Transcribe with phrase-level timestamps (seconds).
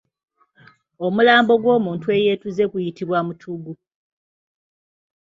[1.05, 3.73] Omulambo gw’omuntu eyeetuze guyitibwa omutugu.